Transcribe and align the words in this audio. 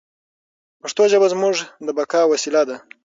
پښتو 0.81 1.03
ژبه 1.11 1.27
زموږ 1.33 1.55
د 1.85 1.87
بقا 1.97 2.21
وسیله 2.27 2.61
ده. 2.69 2.77